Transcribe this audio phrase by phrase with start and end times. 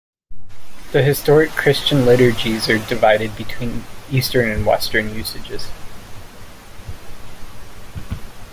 [0.93, 5.67] The historic Christian liturgies are divided between Eastern and Western usages.